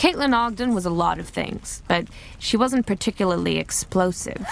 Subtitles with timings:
[0.00, 2.06] Caitlin Ogden was a lot of things, but
[2.38, 4.46] she wasn't particularly explosive.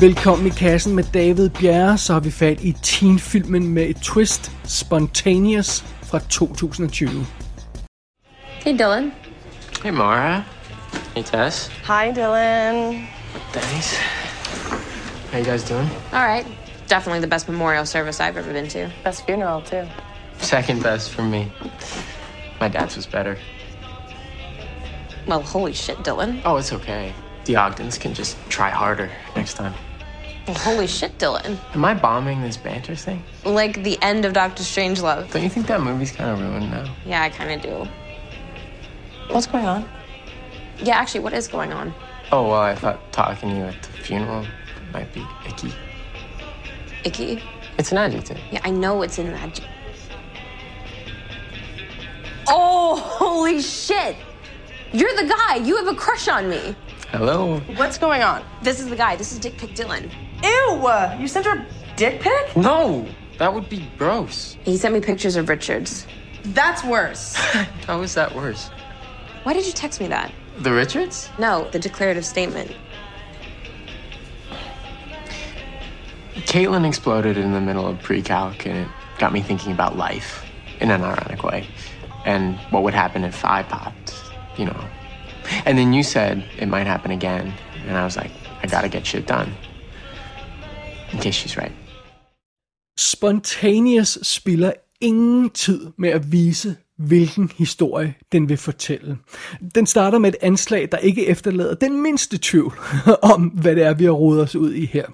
[0.00, 4.50] Velkommen i kassen med David Bjerre, så har vi fat i teenfilmen med et twist,
[4.64, 7.26] Spontaneous fra 2020.
[8.64, 9.12] Hey, Dylan.
[9.82, 10.59] Hey, Mara.
[11.14, 11.68] Hey, Tess.
[11.84, 13.06] Hi, Dylan.
[13.52, 13.96] Thanks.
[15.32, 15.88] How you guys doing?
[16.12, 16.46] All right.
[16.86, 18.90] Definitely the best memorial service I've ever been to.
[19.02, 19.86] Best funeral, too.
[20.38, 21.50] Second best for me.
[22.60, 23.36] My dad's was better.
[25.26, 26.40] Well, holy shit, Dylan.
[26.44, 27.12] Oh, it's okay.
[27.44, 29.74] The Ogdens can just try harder next time.
[30.46, 31.58] Well, holy shit, Dylan.
[31.74, 33.22] Am I bombing this banter thing?
[33.44, 35.30] Like the end of Doctor Strangelove.
[35.32, 36.94] Don't you think that movie's kind of ruined now?
[37.04, 37.88] Yeah, I kind of do.
[39.32, 39.88] What's going on?
[40.82, 41.92] Yeah, actually, what is going on?
[42.32, 44.46] Oh, well, I thought talking to you at the funeral
[44.92, 45.72] might be icky.
[47.04, 47.42] Icky?
[47.78, 48.38] It's an adjective.
[48.50, 49.60] Yeah, I know it's in that.
[52.48, 54.16] Oh, holy shit!
[54.92, 55.56] You're the guy.
[55.56, 56.74] You have a crush on me.
[57.10, 57.58] Hello?
[57.76, 58.44] What's going on?
[58.62, 59.16] This is the guy.
[59.16, 60.10] This is Dick Pick Dylan.
[60.42, 60.86] Ew!
[60.86, 62.56] Uh, you sent her a dick pic?
[62.56, 63.06] No!
[63.38, 64.56] That would be gross.
[64.64, 66.06] He sent me pictures of Richards.
[66.44, 67.34] That's worse.
[67.86, 68.68] How is that worse?
[69.42, 70.32] Why did you text me that?
[70.60, 71.30] The Richards?
[71.38, 72.70] No, the declarative statement.
[76.34, 78.88] Caitlin exploded in the middle of pre-calc, and it
[79.18, 80.44] got me thinking about life
[80.80, 81.66] in an ironic way,
[82.26, 84.14] and what would happen if I popped,
[84.58, 84.84] you know.
[85.64, 87.54] And then you said it might happen again,
[87.86, 88.30] and I was like,
[88.62, 89.54] I gotta get shit done.
[91.12, 91.72] In case she's right.
[92.96, 99.18] Spontaneous spiller ingen tid med at vise, hvilken historie den vil fortælle.
[99.74, 102.72] Den starter med et anslag, der ikke efterlader den mindste tvivl
[103.34, 105.06] om, hvad det er, vi har rodet os ud i her.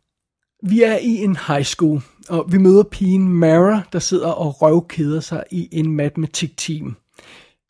[0.67, 5.21] Vi er i en high school, og vi møder pigen Mara, der sidder og røvkeder
[5.21, 6.97] sig i en matematikteam.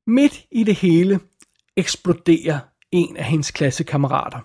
[0.06, 1.21] Midt i det hele
[1.77, 2.59] eksploderer
[2.93, 4.38] en af hendes klassekammerater.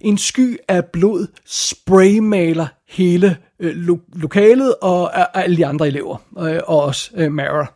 [0.00, 6.60] En sky af blod spraymaler hele øh, lo- lokalet og alle de andre elever, øh,
[6.66, 7.72] og også øh, Mara.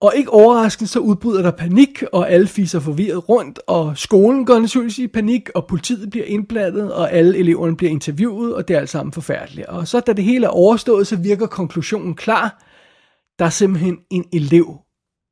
[0.00, 4.58] Og ikke overraskende, så udbryder der panik, og alle fiser forvirret rundt, og skolen går
[4.58, 8.80] naturligvis i panik, og politiet bliver indblandet, og alle eleverne bliver interviewet, og det er
[8.80, 9.66] alt sammen forfærdeligt.
[9.66, 12.64] Og så da det hele er overstået, så virker konklusionen klar.
[13.38, 14.78] Der er simpelthen en elev,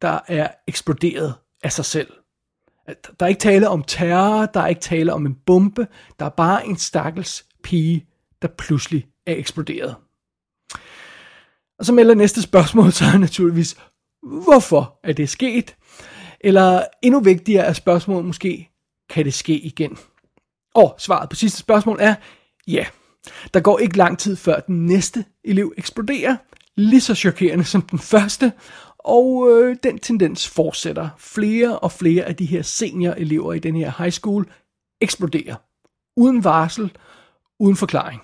[0.02, 2.08] der er eksploderet af sig selv.
[2.86, 5.86] At Der er ikke tale om terror, der er ikke tale om en bombe,
[6.18, 8.06] der er bare en stakkels pige,
[8.42, 9.94] der pludselig er eksploderet.
[11.78, 13.76] Og så melder næste spørgsmål så er naturligvis,
[14.22, 15.76] hvorfor er det sket?
[16.40, 18.70] Eller endnu vigtigere er spørgsmålet måske,
[19.10, 19.98] kan det ske igen?
[20.74, 22.14] Og svaret på sidste spørgsmål er,
[22.66, 22.86] ja.
[23.54, 26.36] Der går ikke lang tid før den næste elev eksploderer,
[26.76, 28.52] lige så chokerende som den første,
[28.98, 31.08] og øh, den tendens fortsætter.
[31.18, 34.52] Flere og flere af de her senior-elever i den her high school
[35.00, 35.54] eksploderer.
[36.16, 36.96] Uden varsel,
[37.60, 38.20] uden forklaring.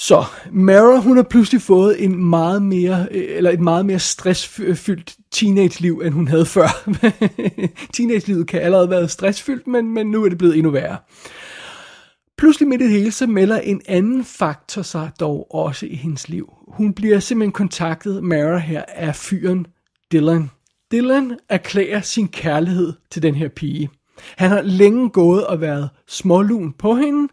[0.00, 5.16] Så Mara, hun har pludselig fået en meget mere, øh, eller et meget mere stressfyldt
[5.30, 6.90] teenage-liv, end hun havde før.
[7.94, 10.96] Teenage-livet kan allerede være stressfyldt, men, men nu er det blevet endnu værre.
[12.36, 16.28] Pludselig midt i det hele, så melder en anden faktor sig dog også i hendes
[16.28, 16.52] liv.
[16.68, 19.66] Hun bliver simpelthen kontaktet, Mara her, af fyren
[20.12, 20.50] Dylan.
[20.92, 23.90] Dylan erklærer sin kærlighed til den her pige.
[24.36, 27.28] Han har længe gået og været smålun på hende,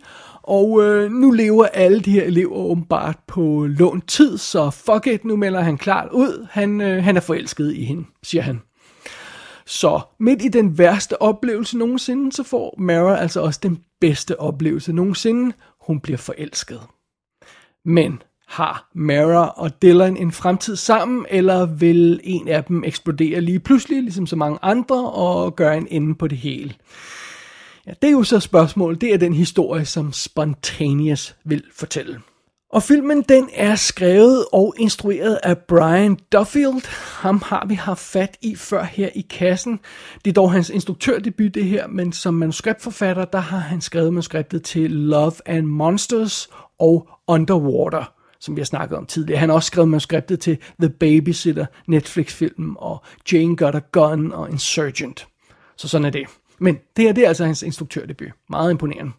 [0.48, 5.26] og øh, nu lever alle de her elever åbenbart på lånt tid, så fuck it,
[5.26, 6.48] nu melder han klart ud.
[6.52, 8.62] Han, øh, han er forelsket i hende, siger han.
[9.66, 14.94] Så midt i den værste oplevelse nogensinde, så får Mara altså også den bedste oplevelse
[14.94, 15.56] nogensinde.
[15.88, 16.82] Hun bliver forelsket.
[17.86, 23.60] Men har Mara og Dylan en fremtid sammen, eller vil en af dem eksplodere lige
[23.60, 26.74] pludselig, ligesom så mange andre, og gøre en ende på det hele?
[27.87, 29.02] Ja, det er jo så spørgsmålet.
[29.02, 32.22] Det er den historie, som Spontaneous vil fortælle.
[32.70, 36.87] Og filmen den er skrevet og instrueret af Brian Duffield.
[37.22, 39.79] Ham har vi haft fat i før her i kassen.
[40.26, 44.64] Det er dog hans instruktørdebut det her, men som manuskriptforfatter, der har han skrevet manuskriptet
[44.64, 46.49] til Love and Monsters
[46.79, 49.40] og Underwater, som vi har snakket om tidligere.
[49.40, 54.49] Han har også skrevet manuskriptet til The Babysitter, Netflix-filmen, og Jane Got a Gun og
[54.52, 55.28] Insurgent.
[55.78, 56.26] Så sådan er det.
[56.59, 58.28] Men det her, det er altså hans instruktørdebut.
[58.49, 59.11] Meget imponerende.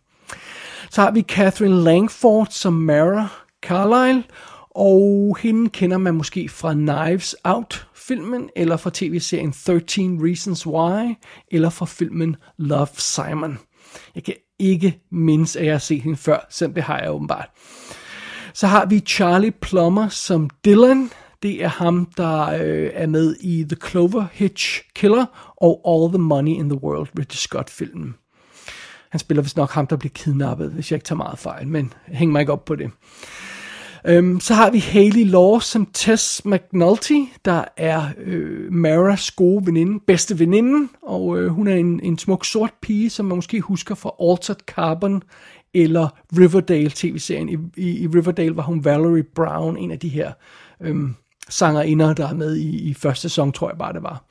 [0.90, 3.28] Så har vi Catherine Langford som Mara
[3.62, 4.24] Carlyle,
[4.70, 11.14] Og hende kender man måske fra Knives Out-filmen, eller fra tv-serien 13 Reasons Why,
[11.50, 13.58] eller fra filmen Love, Simon.
[14.14, 17.48] Jeg kan ikke mindes, at jeg har set hende før, selvom det har jeg åbenbart.
[18.52, 21.10] Så har vi Charlie Plummer som Dylan.
[21.46, 26.18] Det er ham, der øh, er med i The Clover Hitch Killer og All the
[26.18, 28.14] Money in the World, Ridley Scott-filmen.
[29.10, 31.92] Han spiller vist nok ham, der bliver kidnappet, hvis jeg ikke tager meget fejl, men
[32.06, 32.90] hæng mig ikke op på det.
[34.06, 40.00] Øhm, så har vi Haley Law som Tess McNulty, der er øh, Maras gode veninde,
[40.06, 43.94] bedste veninde, og øh, hun er en, en smuk sort pige, som man måske husker
[43.94, 45.22] fra Altered Carbon
[45.74, 46.08] eller
[46.38, 47.48] Riverdale tv-serien.
[47.48, 50.32] I, i, I Riverdale var hun Valerie Brown, en af de her
[50.80, 51.14] øhm,
[51.48, 54.24] sangerinder, der er med i, i første sæson, tror jeg bare det var.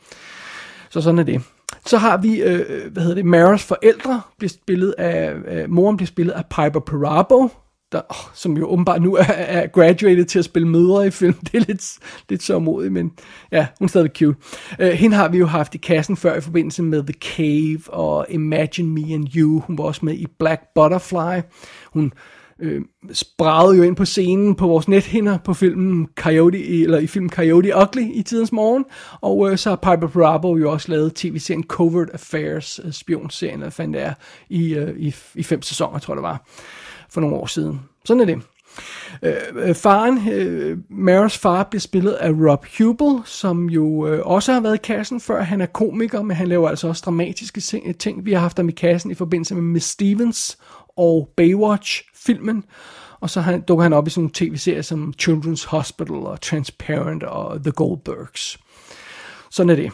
[0.89, 1.41] Så sådan er det.
[1.85, 5.97] Så har vi, øh, øh hvad hedder det, Maras forældre, bliver spillet af, øh, moren
[5.97, 7.49] bliver spillet af Piper Parabo,
[7.91, 11.33] der, oh, som jo åbenbart nu er, er graduated til at spille mødre i film.
[11.51, 11.97] Det er lidt,
[12.29, 13.11] lidt så modigt, men
[13.51, 14.39] ja, hun er stadig cute.
[14.79, 18.25] Uh, hende har vi jo haft i kassen før i forbindelse med The Cave og
[18.29, 19.59] Imagine Me and You.
[19.59, 21.41] Hun var også med i Black Butterfly.
[21.93, 22.13] Hun
[22.59, 22.81] øh,
[23.13, 27.77] spragede jo ind på scenen på vores nethinder på filmen Coyote, eller i filmen Coyote
[27.77, 28.85] Ugly i tidens morgen,
[29.21, 33.69] og øh, så har Piper Bravo jo også lavet tv-serien Covert Affairs, øh, spionserien, eller
[33.69, 34.13] fandt det er,
[34.49, 36.45] i, øh, i, i fem sæsoner, tror jeg det var
[37.09, 37.79] for nogle år siden.
[38.05, 38.41] Sådan er det.
[39.23, 44.53] Øh, øh faren, øh, Maras far, bliver spillet af Rob Hubel, som jo øh, også
[44.53, 45.41] har været i kassen før.
[45.41, 47.61] Han er komiker, men han laver altså også dramatiske
[47.99, 48.25] ting.
[48.25, 50.57] Vi har haft ham i kassen i forbindelse med Miss Stevens
[50.97, 52.63] og Baywatch filmen,
[53.19, 57.23] Og så han, dukker han op i sådan nogle tv-serier som Children's Hospital og Transparent
[57.23, 58.57] og The Goldbergs.
[59.51, 59.91] Sådan er det.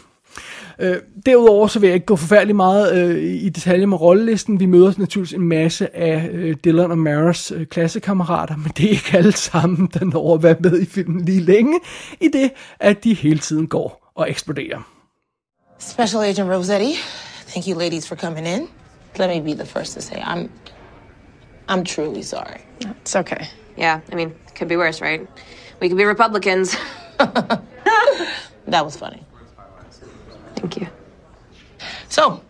[0.80, 4.60] Øh, derudover så vil jeg ikke gå forfærdeligt meget øh, i detalje med rollelisten.
[4.60, 8.90] Vi møder naturligvis en masse af øh, Dylan og Maras øh, klassekammerater, men det er
[8.90, 11.80] ikke alle sammen, der når at være med i filmen lige længe,
[12.22, 14.88] i det at de hele tiden går og eksploderer.
[15.80, 16.94] Special Agent Rosetti,
[17.48, 18.68] thank you ladies for coming in.
[19.20, 20.50] Let me be the first to say I'm
[21.72, 22.62] I'm truly sorry.
[22.82, 23.48] It's okay.
[23.78, 25.28] Yeah, I mean, could be worse, right?
[25.80, 26.76] We could be Republicans.
[28.72, 29.24] That was funny.
[30.56, 30.88] Thank you.
[32.08, 32.42] So,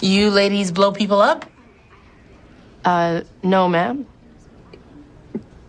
[0.00, 1.46] you ladies blow people up?
[2.84, 4.06] Uh, no, ma'am.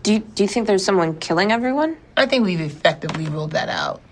[0.02, 1.96] Do you, do you think there's someone killing everyone?
[2.16, 4.02] I think we've effectively ruled that out.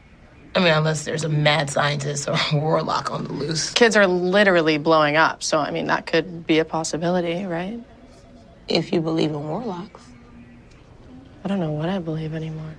[0.55, 3.71] I mean, unless there's a mad scientist or a warlock on the loose.
[3.73, 7.81] Kids are literally blowing up, so I mean, that could be a possibility, right?
[8.71, 10.01] If you believe in warlocks.
[11.45, 12.75] I don't know what I believe anymore.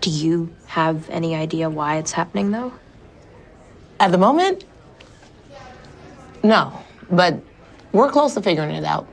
[0.00, 2.72] Do you have any idea why it's happening, though?
[4.00, 4.64] At the moment,
[6.42, 6.72] no.
[7.10, 7.40] But
[7.92, 9.06] we're close to figuring it out.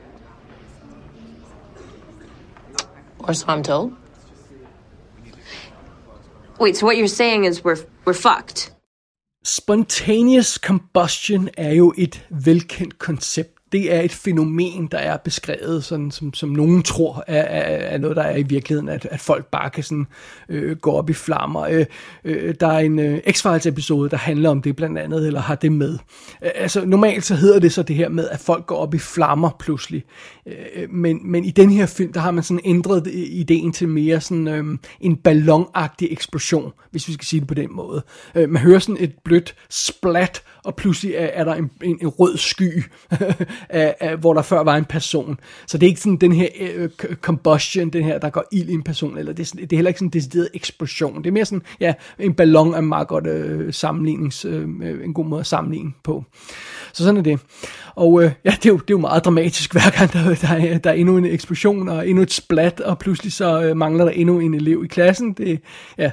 [3.18, 3.94] Or so I'm told.
[6.58, 8.72] Wait, so what you're saying is we're we're fucked?
[9.42, 16.10] Spontaneous combustion er jo et velkendt koncept det er et fænomen, der er beskrevet, sådan,
[16.10, 19.46] som, som nogen tror er, er, er noget, der er i virkeligheden, at, at folk
[19.46, 20.06] bare kan sådan,
[20.48, 21.60] øh, gå op i flammer.
[21.60, 21.86] Øh,
[22.24, 25.54] øh, der er en øh, X-Files episode, der handler om det blandt andet, eller har
[25.54, 25.98] det med.
[26.44, 28.98] Øh, altså normalt så hedder det så det her med, at folk går op i
[28.98, 30.04] flammer pludselig.
[30.46, 33.88] Øh, men, men i den her film, der har man sådan ændret øh, ideen til
[33.88, 34.64] mere sådan øh,
[35.00, 38.02] en ballonagtig eksplosion, hvis vi skal sige det på den måde.
[38.34, 42.08] Øh, man hører sådan et blødt splat, og pludselig er, er der en, en, en
[42.08, 42.84] rød sky,
[43.74, 45.40] øh, hvor der før var en person.
[45.66, 46.88] Så det er ikke sådan den her øh,
[47.20, 49.76] combustion, den her, der går ild i en person, eller det er, sådan, det er
[49.76, 51.18] heller ikke sådan en decideret eksplosion.
[51.18, 54.64] Det er mere sådan, ja, en ballon er meget godt øh, sammenlignings, øh,
[55.04, 56.24] en god måde at sammenligne på.
[56.92, 57.40] Så sådan er det.
[57.94, 60.78] Og øh, ja, det er, jo, det er jo meget dramatisk, hver gang der, der,
[60.78, 64.12] der er endnu en eksplosion, og endnu et splat, og pludselig så øh, mangler der
[64.12, 65.32] endnu en elev i klassen.
[65.32, 65.60] Det,
[65.98, 66.10] ja,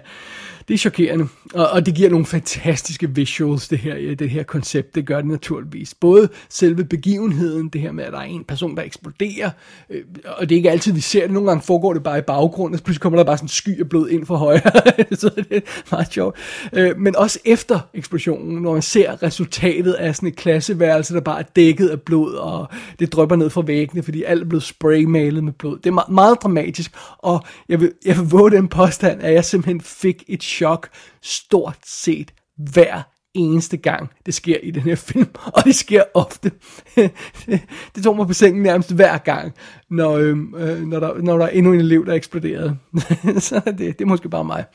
[0.67, 4.43] det er chokerende, og, og det giver nogle fantastiske visuals, det her, øh, det her
[4.43, 5.93] koncept, det gør det naturligvis.
[5.93, 9.49] Både selve begivenheden, det her med, at der er en person, der eksploderer,
[9.89, 12.21] øh, og det er ikke altid, vi ser det, nogle gange foregår det bare i
[12.21, 14.71] baggrunden, og så pludselig kommer der bare sådan en sky af blod ind fra højre,
[15.21, 16.37] så det er meget sjovt.
[16.73, 21.39] Øh, men også efter eksplosionen, når man ser resultatet af sådan et klasseværelse, der bare
[21.39, 22.67] er dækket af blod, og
[22.99, 25.77] det drøber ned fra væggene, fordi alt er blevet spraymalet med blod.
[25.77, 29.45] Det er meget, meget dramatisk, og jeg vil, jeg vil våge den påstand, at jeg
[29.45, 30.89] simpelthen fik et chok
[31.21, 32.33] stort set
[32.73, 33.01] hver
[33.33, 36.51] eneste gang, det sker i den her film, og det sker ofte.
[37.95, 39.53] det tog mig på sengen nærmest hver gang,
[39.89, 42.77] når, øhm, øh, når, der, når der er endnu en elev, der eksploderede.
[43.47, 44.65] Så det, det er måske bare mig.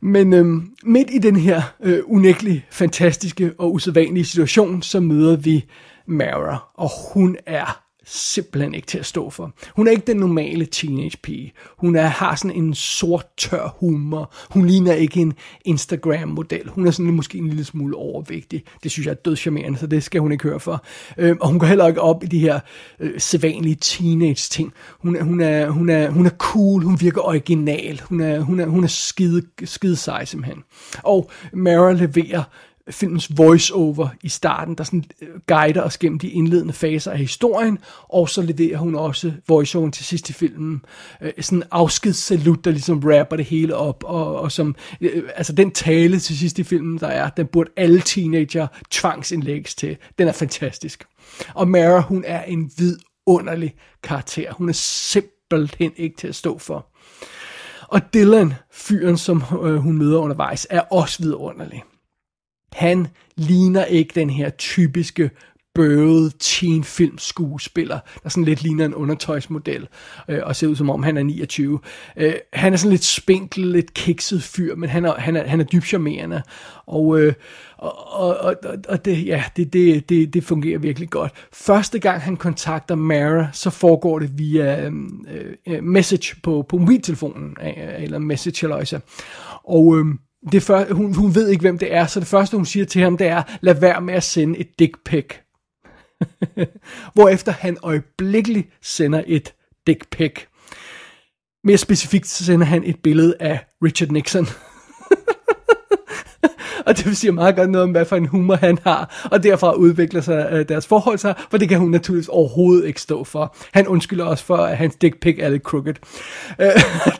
[0.00, 5.64] Men øh, midt i den her øh, unægtelig fantastiske og usædvanlige situation, så møder vi
[6.06, 9.52] Mara, og hun er simpelthen ikke til at stå for.
[9.76, 11.52] Hun er ikke den normale teenage pige.
[11.78, 14.34] Hun er, har sådan en sort, tør humor.
[14.50, 15.32] Hun ligner ikke en
[15.64, 16.68] Instagram-model.
[16.68, 18.62] Hun er sådan måske en lille smule overvægtig.
[18.82, 20.84] Det synes jeg er dødscharmerende, så det skal hun ikke høre for.
[21.18, 22.60] Øh, og hun går heller ikke op i de her
[23.00, 24.72] øh, sædvanlige teenage-ting.
[24.98, 28.00] Hun, hun, er, hun, er, hun er cool, hun virker original.
[28.04, 30.62] Hun er, hun er, hun er skide, skide sej simpelthen.
[31.02, 32.42] Og Mara leverer
[32.90, 37.78] filmens voice-over i starten, der sådan øh, guider os gennem de indledende faser af historien,
[38.08, 40.84] og så leverer hun også voice-over til sidst i filmen.
[41.22, 45.52] Øh, sådan en afskedssalut, der ligesom rapper det hele op, og, og som, øh, altså
[45.52, 49.96] den tale til sidst i filmen, der er, den burde alle teenager tvangsindlægges til.
[50.18, 51.04] Den er fantastisk.
[51.54, 54.52] Og Mara, hun er en vidunderlig karakter.
[54.52, 56.86] Hun er simpelthen ikke til at stå for.
[57.88, 61.82] Og Dylan, fyren, som øh, hun møder undervejs, er også vidunderlig.
[62.74, 65.30] Han ligner ikke den her typiske
[65.74, 69.88] bøvede teen film skuespiller, der sådan lidt ligner en undertøjsmodel,
[70.28, 71.80] øh, og ser ud som om han er 29.
[72.16, 75.60] Øh, han er sådan lidt spinkel, lidt kikset fyr, men han er, han er, han
[75.60, 76.42] er dybt charmerende,
[76.86, 77.34] og, øh,
[77.76, 81.32] og, og, og, og det, ja, det, det, det, det fungerer virkelig godt.
[81.52, 85.26] Første gang han kontakter Mara, så foregår det via øhm,
[85.66, 89.00] øh, message på, på mobiltelefonen, øh, eller message eller
[89.64, 90.06] og øh,
[90.52, 93.02] det før, hun, hun ved ikke, hvem det er, så det første, hun siger til
[93.02, 95.34] ham, det er, lad være med at sende et dick pic.
[97.14, 99.54] Hvorefter han øjeblikkeligt sender et
[99.86, 100.32] dick pic.
[101.64, 104.46] Mere specifikt så sender han et billede af Richard Nixon.
[106.86, 109.42] og det vil sige meget godt noget om, hvad for en humor han har, og
[109.42, 113.24] derfra udvikler sig øh, deres forhold sig, for det kan hun naturligvis overhovedet ikke stå
[113.24, 113.56] for.
[113.72, 115.94] Han undskylder også for, at hans dick pic er lidt crooked.
[116.60, 116.70] Øh,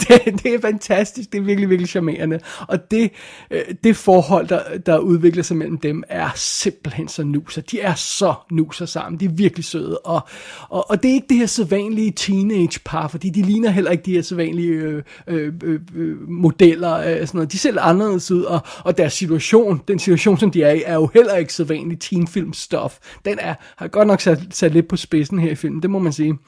[0.01, 3.11] det, det er fantastisk, det er virkelig, virkelig charmerende, og det,
[3.51, 7.63] øh, det forhold, der, der udvikler sig mellem dem, er simpelthen så nuser.
[7.63, 10.21] De er så nuser sammen, de er virkelig søde, og,
[10.69, 14.03] og, og det er ikke det her sædvanlige teenage par, fordi de ligner heller ikke
[14.03, 17.53] de her sædvanlige øh, øh, øh, øh modeller, øh, sådan noget.
[17.53, 20.83] de ser anderledes ud, og, og deres situation situation, den situation, som de er i,
[20.87, 22.99] er jo heller ikke så vanlig teenfilm-stuff.
[23.25, 25.99] Den er, har godt nok sat, sat lidt på spidsen her i filmen, det må
[25.99, 26.39] man sige.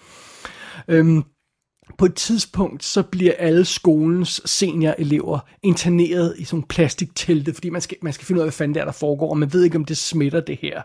[0.89, 1.25] Øhm,
[1.99, 7.97] på et tidspunkt, så bliver alle skolens seniorelever interneret i sådan plastiktelte, fordi man skal,
[8.03, 9.77] man skal finde ud af, hvad fanden det er, der foregår, og man ved ikke,
[9.77, 10.83] om det smitter det her.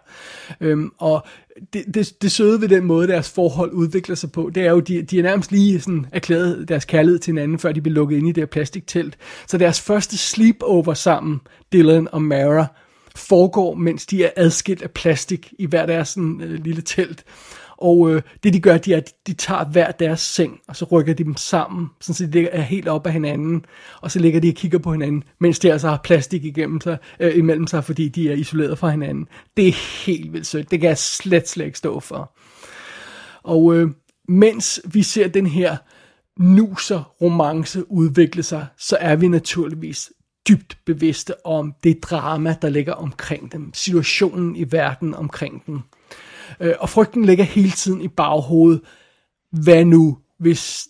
[0.62, 1.26] Øhm, og
[1.74, 4.80] det, det, det søde ved den måde, deres forhold udvikler sig på, det er jo,
[4.80, 8.18] de, de er nærmest lige sådan erklæret deres kærlighed til hinanden, før de bliver lukket
[8.18, 9.18] ind i det her plastiktelt.
[9.48, 11.40] Så deres første sleepover sammen,
[11.74, 12.66] Dylan og Mara,
[13.16, 17.24] foregår, mens de er adskilt af plastik i hver deres sådan, øh, lille telt.
[17.82, 20.86] Og øh, det de gør, det er, at de tager hver deres seng, og så
[20.86, 23.66] rykker de dem sammen, sådan så de er helt op af hinanden,
[24.02, 26.98] og så ligger de og kigger på hinanden, mens de altså har plastik igennem sig,
[27.20, 29.28] øh, imellem sig, fordi de er isoleret fra hinanden.
[29.58, 30.72] Det er helt vildt sødt.
[30.72, 32.38] Det kan jeg slet, slet ikke stå for.
[33.44, 33.90] Og øh,
[34.28, 35.78] mens vi ser den her
[36.40, 40.12] nuser romance udvikle sig, så er vi naturligvis
[40.50, 43.74] dybt bevidste om det drama, der ligger omkring dem.
[43.74, 45.80] Situationen i verden omkring dem.
[46.60, 48.82] Øh, og frygten ligger hele tiden i baghovedet.
[49.52, 50.88] Hvad nu, hvis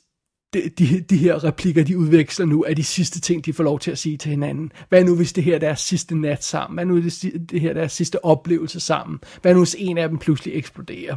[0.53, 3.79] de, de, de her replikker, de udveksler nu, er de sidste ting, de får lov
[3.79, 4.71] til at sige til hinanden.
[4.89, 6.75] Hvad nu, hvis det her er deres sidste nat sammen?
[6.75, 9.19] Hvad nu, hvis det, det her er deres sidste oplevelse sammen?
[9.41, 11.15] Hvad nu, hvis en af dem pludselig eksploderer?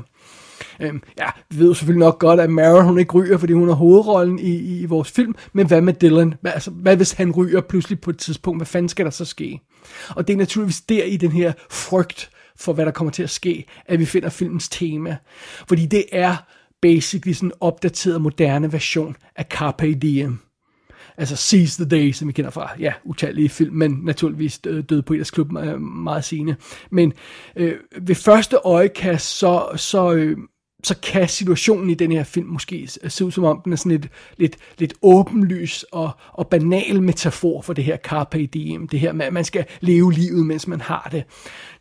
[0.80, 3.68] Øhm, ja, vi ved jo selvfølgelig nok godt, at Mara hun ikke ryger, fordi hun
[3.68, 6.34] er hovedrollen i, i, i vores film, men hvad med Dylan?
[6.40, 8.58] Hvad, altså, hvad hvis han ryger pludselig på et tidspunkt?
[8.58, 9.60] Hvad fanden skal der så ske?
[10.08, 13.30] Og det er naturligvis der i den her frygt, for, hvad der kommer til at
[13.30, 15.16] ske, at vi finder filmens tema.
[15.68, 16.36] Fordi det er
[16.82, 20.38] basically sådan en opdateret, moderne version af Carpe Diem.
[21.16, 25.14] Altså Seize the Day, som vi kender fra, ja, utallige film, men naturligvis Døde på
[25.14, 26.56] Eders Klub meget sene.
[26.90, 27.12] Men
[27.56, 30.36] øh, ved første øjekast, så, så, øh,
[30.84, 33.92] så kan situationen i den her film måske se ud som om, den er sådan
[33.92, 39.12] lidt, lidt, lidt åbenlys og, og banal metafor for det her carpe diem, det her
[39.12, 41.24] med, at man skal leve livet, mens man har det.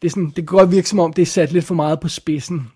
[0.02, 2.00] Det, er sådan, det kan godt virke som om, det er sat lidt for meget
[2.00, 2.68] på spidsen.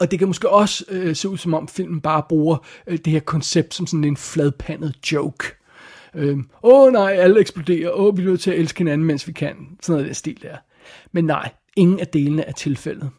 [0.00, 3.12] Og det kan måske også øh, se ud som om, filmen bare bruger øh, det
[3.12, 5.46] her koncept som sådan en fladpandet joke.
[6.14, 8.78] Øhm, åh øh, oh, nej, alle eksploderer, åh, oh, vi er nødt til at elske
[8.78, 9.56] hinanden, mens vi kan.
[9.82, 10.56] Sådan noget den stil der.
[11.12, 13.10] Men nej, ingen af delene er tilfældet.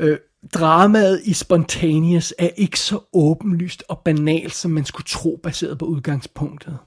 [0.00, 0.18] Øh,
[0.54, 5.84] dramaet i Spontaneous er ikke så åbenlyst og banalt, som man skulle tro, baseret på
[5.84, 6.78] udgangspunktet.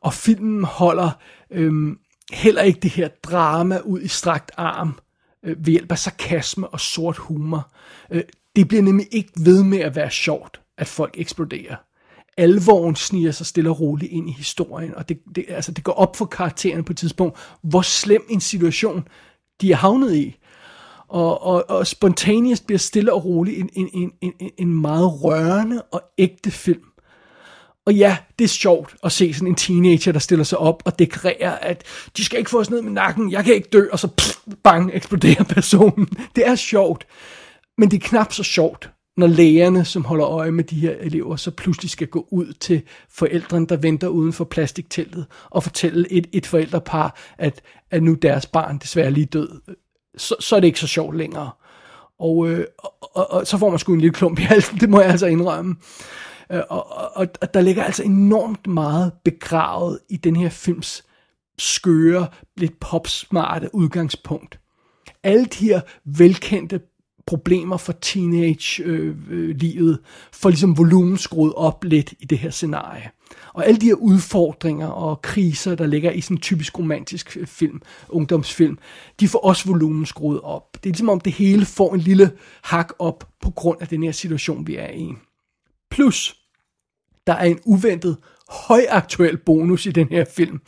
[0.00, 1.10] Og filmen holder
[1.50, 1.98] øhm,
[2.32, 4.98] heller ikke det her drama ud i strakt arm
[5.44, 7.72] øh, ved hjælp af sarkasme og sort humor.
[8.10, 8.22] Øh,
[8.56, 11.76] det bliver nemlig ikke ved med at være sjovt, at folk eksploderer.
[12.36, 15.92] Alvoren sniger sig stille og roligt ind i historien, og det, det, altså det går
[15.92, 19.08] op for karakteren på et tidspunkt, hvor slem en situation
[19.60, 20.36] de er havnet i.
[21.10, 25.82] Og, og, og Spontaneous bliver stille og roligt en, en, en, en, en meget rørende
[25.82, 26.82] og ægte film.
[27.86, 30.98] Og ja, det er sjovt at se sådan en teenager, der stiller sig op og
[30.98, 31.84] deklarerer, at
[32.16, 34.38] de skal ikke få os ned med nakken, jeg kan ikke dø, og så pff,
[34.64, 36.08] bang, eksploderer personen.
[36.36, 37.06] Det er sjovt,
[37.78, 41.36] men det er knap så sjovt, når lægerne, som holder øje med de her elever,
[41.36, 46.26] så pludselig skal gå ud til forældrene, der venter uden for plastikteltet, og fortælle et,
[46.32, 49.60] et forældrepar, at, at nu deres barn desværre lige død.
[50.16, 51.50] Så, så er det ikke så sjovt længere.
[52.18, 54.90] Og, øh, og, og, og så får man sgu en lille klump i halsen, det
[54.90, 55.76] må jeg altså indrømme.
[56.52, 56.86] Øh, og,
[57.16, 61.04] og, og der ligger altså enormt meget begravet i den her films
[61.58, 62.26] skøre,
[62.56, 64.60] lidt popsmarte udgangspunkt.
[65.22, 66.80] Alle de her velkendte
[67.26, 69.96] problemer for teenage-livet, øh, øh,
[70.32, 73.10] får ligesom volumen skruet op lidt i det her scenarie.
[73.52, 77.46] Og alle de her udfordringer og kriser, der ligger i sådan en typisk romantisk øh,
[77.46, 78.78] film, ungdomsfilm,
[79.20, 80.72] de får også volumen skruet op.
[80.72, 82.30] Det er ligesom om det hele får en lille
[82.62, 85.12] hak op på grund af den her situation, vi er i.
[85.90, 86.36] Plus,
[87.26, 88.16] der er en uventet
[88.50, 90.60] højaktuel bonus i den her film.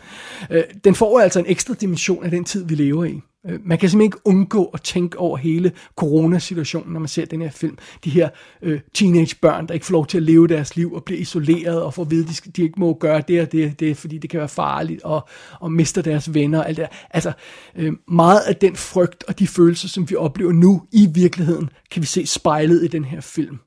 [0.50, 3.20] Øh, den får altså en ekstra dimension af den tid, vi lever i.
[3.46, 7.42] Øh, man kan simpelthen ikke undgå at tænke over hele coronasituationen, når man ser den
[7.42, 7.78] her film.
[8.04, 8.28] De her
[8.62, 11.94] øh, teenagebørn, der ikke får lov til at leve deres liv og bliver isoleret og
[11.94, 14.18] får at vide, at de, skal, de ikke må gøre det og det, det fordi
[14.18, 15.28] det kan være farligt og,
[15.60, 16.96] og mister deres venner og alt det der.
[17.10, 17.32] Altså,
[17.76, 22.02] øh, meget af den frygt og de følelser, som vi oplever nu i virkeligheden, kan
[22.02, 23.58] vi se spejlet i den her film.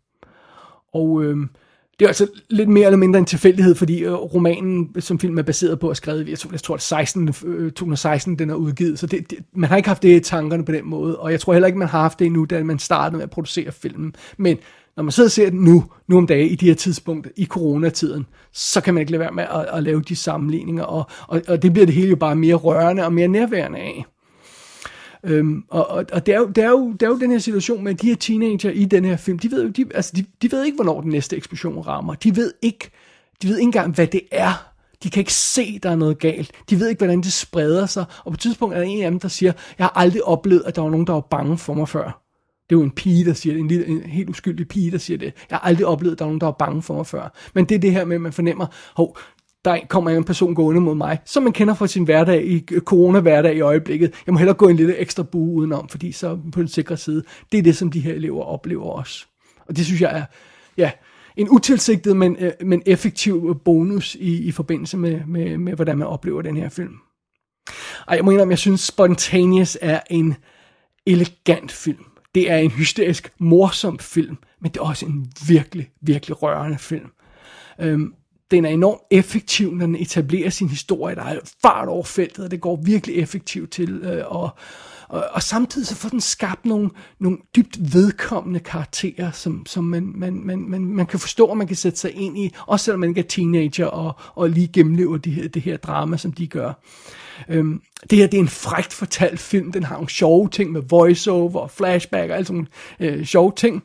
[0.94, 1.38] Og øh,
[2.00, 5.44] det er altså lidt mere eller mindre en tilfældighed, fordi øh, romanen, som film er
[5.44, 9.08] baseret på, er skrevet, jeg tror, jeg tror 16, 2016, øh, den er udgivet, så
[9.08, 11.54] det, det, man har ikke haft det i tankerne på den måde, og jeg tror
[11.54, 14.16] heller ikke, man har haft det endnu, da man startede med at producere filmen.
[14.38, 14.58] Men
[14.96, 17.46] når man sidder og ser den nu, nu om dagen, i de her tidspunkter, i
[17.46, 21.42] coronatiden, så kan man ikke lade være med at, at lave de sammenligninger, og, og,
[21.48, 24.06] og det bliver det hele jo bare mere rørende og mere nærværende af.
[25.26, 27.40] Øhm, og og, og det, er jo, det, er jo, det er jo den her
[27.40, 30.26] situation med de her teenager i den her film, de ved jo, de, altså de,
[30.42, 32.14] de ved ikke, hvornår den næste eksplosion rammer.
[32.14, 32.90] De ved ikke,
[33.42, 34.72] de ved ikke engang, hvad det er.
[35.04, 36.52] De kan ikke se, der er noget galt.
[36.70, 38.06] De ved ikke, hvordan det spreder sig.
[38.26, 40.64] Og på et tidspunkt er der en af dem, der siger, jeg har aldrig oplevet,
[40.66, 42.22] at der var nogen, der var bange for mig før.
[42.70, 43.60] Det er jo en pige, der siger det.
[43.60, 45.34] En, lille, en helt uskyldig pige, der siger det.
[45.50, 47.38] Jeg har aldrig oplevet, at der var nogen, der var bange for mig før.
[47.54, 49.18] Men det er det her med, at man fornemmer, hov,
[49.66, 52.82] der kommer en person gående mod mig, som man kender fra sin hverdag i øh,
[52.82, 54.14] corona-hverdag i øjeblikket.
[54.26, 57.24] Jeg må hellere gå en lille ekstra bue udenom, fordi så på den sikre side.
[57.52, 59.26] Det er det, som de her elever oplever også.
[59.68, 60.26] Og det synes jeg er,
[60.78, 60.92] ja,
[61.38, 65.98] en utilsigtet, men, øh, men effektiv øh, bonus i, i forbindelse med, med, med, hvordan
[65.98, 66.94] man oplever den her film.
[68.08, 70.36] Ej, jeg må indrømme, jeg synes Spontaneous er en
[71.08, 72.06] elegant film.
[72.36, 77.12] Det er en hysterisk morsom film, men det er også en virkelig, virkelig rørende film.
[77.80, 78.14] Øhm,
[78.56, 81.16] den er enormt effektiv, når den etablerer sin historie.
[81.16, 83.90] Der er fart over feltet, og det går virkelig effektivt til.
[83.90, 84.50] Øh, og,
[85.08, 86.90] og, og samtidig så får den skabt nogle,
[87.20, 91.68] nogle dybt vedkommende karakterer, som, som man, man, man, man, man kan forstå, og man
[91.68, 95.18] kan sætte sig ind i, også selvom man ikke er teenager og, og lige gennemlever
[95.18, 96.74] det her, det her drama, som de gør.
[97.50, 99.72] Øhm, det her det er en frægt fortalt film.
[99.72, 102.68] Den har nogle sjove ting med voiceover og flashback og alt sådan
[103.00, 103.84] nogle øh, sjove ting.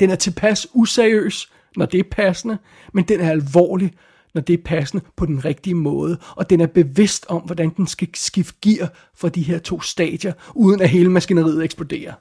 [0.00, 2.58] Den er tilpas useriøs, når det er passende,
[2.92, 3.92] men den er alvorlig,
[4.34, 7.86] når det er passende på den rigtige måde, og den er bevidst om, hvordan den
[7.86, 12.12] skal skifte gear for de her to stadier, uden at hele maskineriet eksploderer.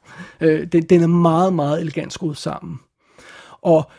[0.41, 2.79] Øh, den, den er meget, meget elegant skruet sammen.
[3.61, 3.91] Og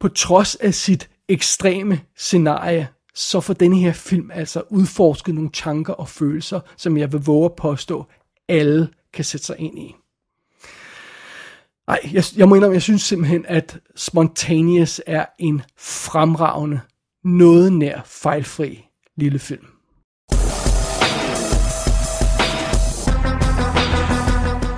[0.00, 5.92] på trods af sit ekstreme scenarie, så får denne her film altså udforsket nogle tanker
[5.92, 8.06] og følelser, som jeg vil våge at påstå,
[8.48, 9.94] alle kan sætte sig ind i.
[11.88, 16.80] Nej, jeg, jeg må indrømme, jeg synes simpelthen, at Spontaneous er en fremragende,
[17.24, 18.84] noget nær fejlfri
[19.16, 19.66] lille film.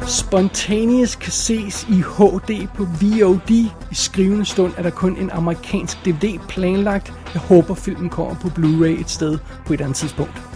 [0.08, 3.50] Spontaneous kan ses i HD på VOD.
[3.90, 7.12] I skrivende stund er der kun en amerikansk DVD planlagt.
[7.34, 10.55] Jeg håber, filmen kommer på Blu-ray et sted på et andet tidspunkt.